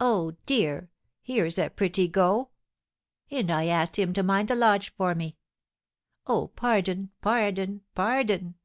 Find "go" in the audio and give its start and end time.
2.08-2.50